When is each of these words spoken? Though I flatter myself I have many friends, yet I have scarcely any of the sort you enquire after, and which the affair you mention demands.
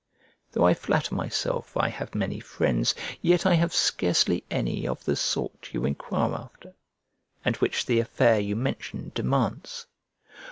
Though 0.53 0.65
I 0.65 0.73
flatter 0.73 1.13
myself 1.13 1.77
I 1.77 1.87
have 1.89 2.15
many 2.15 2.39
friends, 2.39 2.95
yet 3.21 3.45
I 3.45 3.53
have 3.53 3.71
scarcely 3.71 4.43
any 4.49 4.87
of 4.87 5.05
the 5.05 5.15
sort 5.15 5.75
you 5.75 5.85
enquire 5.85 6.33
after, 6.33 6.73
and 7.45 7.55
which 7.57 7.85
the 7.85 7.99
affair 7.99 8.39
you 8.39 8.55
mention 8.55 9.11
demands. 9.13 9.85